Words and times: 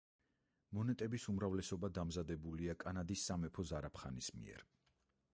მონეტების 0.75 1.25
უმრავლესობა 1.33 1.89
დამზადებულია 1.97 2.75
კანადის 2.83 3.25
სამეფო 3.29 3.65
ზარაფხანის 3.73 4.31
მიერ. 4.39 4.65